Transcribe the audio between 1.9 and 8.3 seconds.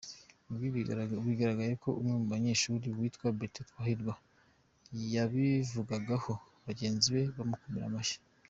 umwe mu banyeshuri witwa Bertin Twahirwa yabivugagaho bagenzi be bamukomera amashyi.